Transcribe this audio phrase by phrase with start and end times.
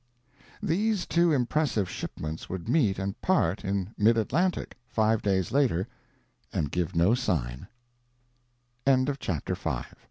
[0.63, 5.87] These two impressive shipments would meet and part in mid Atlantic, five days later,
[6.51, 7.67] and give no sign.